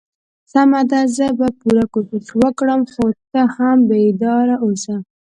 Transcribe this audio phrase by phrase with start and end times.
[0.51, 4.95] سمه ده زه به پوره کوشش وکړم خو ته هم بیدار اوسه.